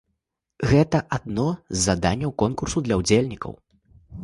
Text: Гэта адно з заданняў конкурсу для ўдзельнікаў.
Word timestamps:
Гэта 0.71 1.01
адно 1.17 1.45
з 1.51 1.77
заданняў 1.85 2.35
конкурсу 2.45 2.85
для 2.91 2.95
ўдзельнікаў. 3.05 3.57